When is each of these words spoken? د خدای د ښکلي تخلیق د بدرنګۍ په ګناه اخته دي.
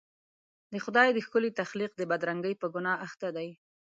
د 0.73 0.73
خدای 0.85 1.07
د 1.13 1.17
ښکلي 1.25 1.51
تخلیق 1.61 1.91
د 1.97 2.01
بدرنګۍ 2.11 2.53
په 2.61 2.67
ګناه 2.73 2.97
اخته 3.05 3.27
دي. 3.37 3.49